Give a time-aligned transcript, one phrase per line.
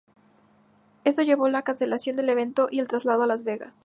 [1.03, 3.79] Esto llevó a la cancelación del evento y el traslado a Las Vegas.